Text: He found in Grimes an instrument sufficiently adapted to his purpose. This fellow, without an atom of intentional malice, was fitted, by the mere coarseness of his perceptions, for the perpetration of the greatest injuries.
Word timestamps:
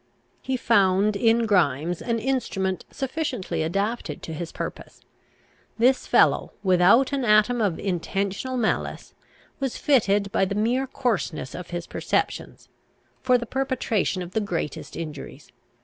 He 0.41 0.57
found 0.57 1.15
in 1.15 1.45
Grimes 1.45 2.01
an 2.01 2.17
instrument 2.17 2.85
sufficiently 2.89 3.61
adapted 3.61 4.23
to 4.23 4.33
his 4.33 4.51
purpose. 4.51 5.01
This 5.77 6.07
fellow, 6.07 6.53
without 6.63 7.11
an 7.13 7.23
atom 7.23 7.61
of 7.61 7.77
intentional 7.77 8.57
malice, 8.57 9.13
was 9.59 9.77
fitted, 9.77 10.31
by 10.31 10.45
the 10.45 10.55
mere 10.55 10.87
coarseness 10.87 11.53
of 11.53 11.69
his 11.69 11.85
perceptions, 11.85 12.67
for 13.21 13.37
the 13.37 13.45
perpetration 13.45 14.23
of 14.23 14.31
the 14.31 14.41
greatest 14.41 14.97
injuries. 14.97 15.49